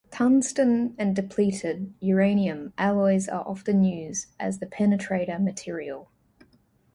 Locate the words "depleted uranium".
1.15-2.73